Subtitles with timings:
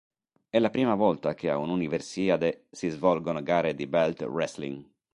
[0.49, 4.83] È la prima volta che a un'Universiade si svolgono gare di belt wrestling.